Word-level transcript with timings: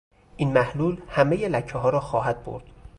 این 0.37 0.53
محلول 0.53 1.01
همهی 1.07 1.49
لکهها 1.49 1.89
را 1.89 1.99
خواهد 1.99 2.43
برد. 2.43 2.63